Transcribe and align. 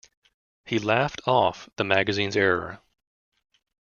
He 0.65 0.79
laughed 0.79 1.21
off 1.27 1.69
the 1.75 1.83
magazine's 1.83 2.35
error. 2.35 2.79